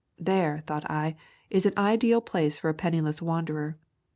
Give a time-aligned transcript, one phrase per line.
[0.17, 1.15] "There," thought I,
[1.51, 3.77] "is an ideal place for a penniless wanderer.